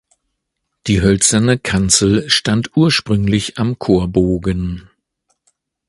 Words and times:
Die 0.87 1.01
hölzerne 1.03 1.59
Kanzel 1.59 2.27
stand 2.27 2.75
ursprünglich 2.75 3.59
am 3.59 3.77
Chorbogen. 3.77 4.89